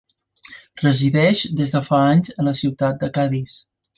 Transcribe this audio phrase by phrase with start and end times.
[0.83, 3.61] Resideix des de fa anys a la ciutat de Cadis.